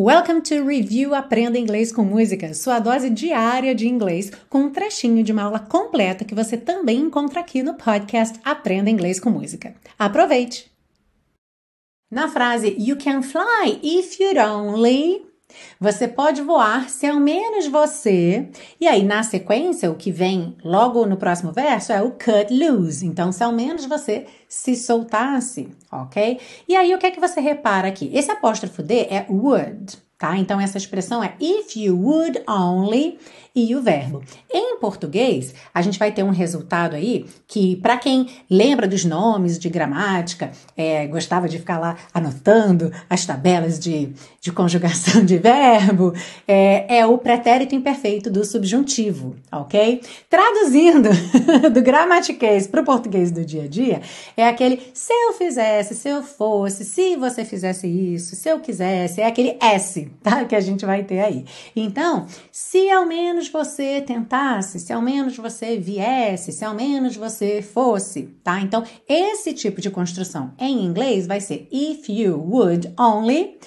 Welcome 0.00 0.42
to 0.42 0.64
Review 0.64 1.12
Aprenda 1.12 1.58
Inglês 1.58 1.90
com 1.90 2.04
Música, 2.04 2.54
sua 2.54 2.78
dose 2.78 3.10
diária 3.10 3.74
de 3.74 3.88
inglês, 3.88 4.30
com 4.48 4.60
um 4.60 4.70
trechinho 4.70 5.24
de 5.24 5.32
uma 5.32 5.42
aula 5.42 5.58
completa 5.58 6.24
que 6.24 6.36
você 6.36 6.56
também 6.56 7.00
encontra 7.00 7.40
aqui 7.40 7.64
no 7.64 7.74
podcast 7.74 8.38
Aprenda 8.44 8.88
Inglês 8.88 9.18
com 9.18 9.28
Música. 9.28 9.74
Aproveite! 9.98 10.70
Na 12.08 12.28
frase 12.28 12.76
You 12.78 12.96
can 12.96 13.22
fly 13.22 13.80
if 13.82 14.20
you'd 14.20 14.38
only 14.38 15.27
você 15.80 16.08
pode 16.08 16.42
voar 16.42 16.88
se 16.90 17.06
ao 17.06 17.20
menos 17.20 17.66
você. 17.66 18.48
E 18.80 18.86
aí, 18.86 19.04
na 19.04 19.22
sequência, 19.22 19.90
o 19.90 19.94
que 19.94 20.10
vem 20.10 20.56
logo 20.64 21.06
no 21.06 21.16
próximo 21.16 21.52
verso 21.52 21.92
é 21.92 22.02
o 22.02 22.12
cut 22.12 22.52
loose. 22.52 23.06
Então, 23.06 23.30
se 23.30 23.42
ao 23.44 23.52
menos 23.52 23.84
você 23.84 24.26
se 24.48 24.74
soltasse, 24.74 25.68
ok? 25.92 26.40
E 26.68 26.74
aí, 26.74 26.94
o 26.94 26.98
que 26.98 27.06
é 27.06 27.10
que 27.10 27.20
você 27.20 27.40
repara 27.40 27.88
aqui? 27.88 28.10
Esse 28.12 28.30
apóstrofo 28.30 28.82
D 28.82 29.06
é 29.10 29.26
would 29.30 30.07
tá? 30.18 30.36
Então 30.36 30.60
essa 30.60 30.76
expressão 30.76 31.22
é 31.22 31.34
if 31.40 31.76
you 31.76 31.96
would 31.96 32.42
only 32.48 33.18
e 33.54 33.74
o 33.74 33.82
verbo. 33.82 34.22
Em 34.52 34.78
português, 34.78 35.54
a 35.74 35.82
gente 35.82 35.98
vai 35.98 36.12
ter 36.12 36.22
um 36.22 36.30
resultado 36.30 36.94
aí 36.94 37.26
que, 37.46 37.76
para 37.76 37.96
quem 37.96 38.28
lembra 38.48 38.86
dos 38.86 39.04
nomes 39.04 39.58
de 39.58 39.68
gramática, 39.68 40.52
é, 40.76 41.06
gostava 41.06 41.48
de 41.48 41.58
ficar 41.58 41.78
lá 41.78 41.96
anotando 42.12 42.92
as 43.08 43.26
tabelas 43.26 43.78
de, 43.78 44.12
de 44.40 44.52
conjugação 44.52 45.24
de 45.24 45.38
verbo, 45.38 46.12
é, 46.46 46.98
é 46.98 47.06
o 47.06 47.18
pretérito 47.18 47.74
imperfeito 47.74 48.30
do 48.30 48.44
subjuntivo, 48.44 49.34
ok? 49.50 50.02
Traduzindo 50.28 51.08
do 51.72 51.82
gramatiquês 51.82 52.66
para 52.66 52.82
o 52.82 52.84
português 52.84 53.30
do 53.30 53.44
dia 53.44 53.64
a 53.64 53.68
dia, 53.68 54.02
é 54.36 54.46
aquele 54.46 54.80
se 54.94 55.12
eu 55.12 55.32
fizesse, 55.32 55.94
se 55.94 56.08
eu 56.08 56.22
fosse, 56.22 56.84
se 56.84 57.16
você 57.16 57.44
fizesse 57.44 57.86
isso, 57.86 58.36
se 58.36 58.48
eu 58.48 58.60
quisesse, 58.60 59.20
é 59.20 59.26
aquele 59.26 59.56
S 59.60 60.07
tá? 60.22 60.44
Que 60.44 60.54
a 60.56 60.60
gente 60.60 60.84
vai 60.84 61.04
ter 61.04 61.20
aí. 61.20 61.44
Então, 61.74 62.26
se 62.50 62.90
ao 62.90 63.06
menos 63.06 63.48
você 63.48 64.00
tentasse, 64.00 64.80
se 64.80 64.92
ao 64.92 65.02
menos 65.02 65.36
você 65.36 65.78
viesse, 65.78 66.52
se 66.52 66.64
ao 66.64 66.74
menos 66.74 67.16
você 67.16 67.62
fosse, 67.62 68.24
tá? 68.42 68.60
Então, 68.60 68.82
esse 69.08 69.52
tipo 69.52 69.80
de 69.80 69.90
construção 69.90 70.52
em 70.58 70.84
inglês 70.84 71.26
vai 71.26 71.40
ser 71.40 71.68
if 71.72 72.08
you 72.08 72.38
would 72.50 72.92
only 72.98 73.58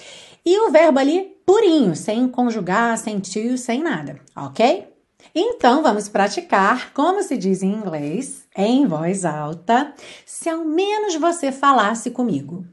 e 0.44 0.58
o 0.66 0.70
verbo 0.70 0.98
ali 0.98 1.36
purinho, 1.46 1.94
sem 1.94 2.28
conjugar, 2.28 2.96
sem 2.98 3.20
to, 3.20 3.56
sem 3.56 3.82
nada, 3.82 4.18
ok? 4.36 4.88
Então, 5.34 5.82
vamos 5.82 6.08
praticar 6.08 6.92
como 6.92 7.22
se 7.22 7.36
diz 7.36 7.62
em 7.62 7.72
inglês, 7.72 8.44
em 8.56 8.86
voz 8.86 9.24
alta, 9.24 9.94
se 10.26 10.48
ao 10.48 10.64
menos 10.64 11.14
você 11.14 11.50
falasse 11.50 12.10
comigo. 12.10 12.64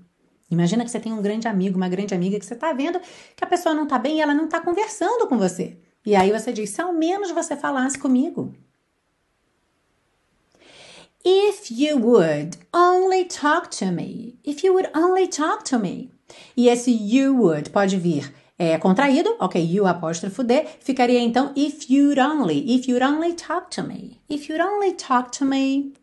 Imagina 0.50 0.84
que 0.84 0.90
você 0.90 1.00
tem 1.00 1.14
um 1.14 1.22
grande 1.22 1.48
amigo, 1.48 1.78
uma 1.78 1.88
grande 1.88 2.14
amiga 2.14 2.40
que 2.40 2.46
você 2.46 2.56
está 2.56 2.74
vendo 2.74 3.00
que 3.36 3.44
a 3.44 3.48
pessoa 3.48 3.76
não 3.76 3.84
está 3.84 4.00
bem 4.00 4.18
e 4.18 4.22
ela 4.22 4.34
não 4.34 4.46
está 4.46 4.60
conversando 4.60 5.28
com 5.28 5.38
você. 5.38 5.78
E 6.06 6.16
aí 6.16 6.32
você 6.32 6.52
diz: 6.52 6.72
se 6.72 6.82
ao 6.82 6.92
menos 6.92 7.32
você 7.32 7.56
falasse 7.56 7.98
comigo. 7.98 8.54
If 11.24 11.70
you 11.70 12.00
would 12.00 12.58
only 12.74 13.26
talk 13.26 13.70
to 13.78 13.92
me. 13.92 14.40
If 14.44 14.64
you 14.64 14.74
would 14.74 14.90
only 14.96 15.28
talk 15.28 15.64
to 15.66 15.78
me. 15.78 16.10
E 16.56 16.70
esse 16.70 16.92
you 16.92 17.36
would 17.36 17.70
pode 17.72 17.98
vir 17.98 18.34
é, 18.58 18.78
contraído, 18.78 19.36
ok, 19.40 19.62
you 19.62 19.86
apóstrofo 19.86 20.44
D, 20.44 20.66
ficaria 20.80 21.20
então 21.20 21.52
if 21.56 21.90
you'd 21.90 22.20
only, 22.20 22.74
if 22.74 22.88
you'd 22.88 23.04
only 23.04 23.34
talk 23.34 23.70
to 23.70 23.84
me. 23.84 24.20
If 24.30 24.50
you'd 24.50 24.64
only 24.64 24.94
talk 24.94 25.32
to 25.38 25.46
me. 25.46 25.94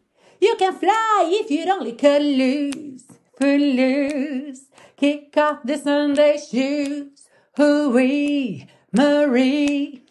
You 0.40 0.56
can 0.56 0.74
fly 0.74 1.40
if 1.40 1.50
you'd 1.50 1.70
only 1.70 1.92
cut 1.92 2.20
loose 2.20 3.15
loose. 3.40 4.66
Kick 4.96 5.36
off 5.36 5.60
the 5.64 5.76
Sunday 5.76 6.38
shoes. 6.38 7.28
Hooey, 7.56 8.66
Marie. 8.92 10.02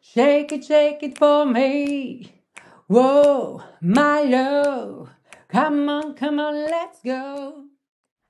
Shake 0.00 0.52
it, 0.52 0.64
shake 0.64 1.02
it 1.02 1.18
for 1.18 1.44
me. 1.46 2.42
Whoa, 2.86 3.62
my 3.80 4.24
Milo. 4.24 5.10
Come 5.48 5.88
on, 5.88 6.14
come 6.14 6.38
on, 6.38 6.54
let's 6.54 7.00
go. 7.02 7.64